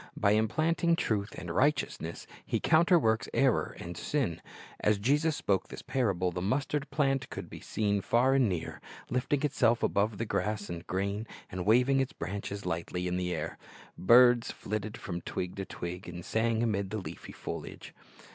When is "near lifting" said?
8.49-9.43